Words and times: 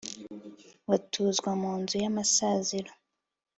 batuzwa 0.89 1.49
mu 1.61 1.71
nzu 1.81 1.95
y 2.03 2.07
amasaziro 2.11 2.91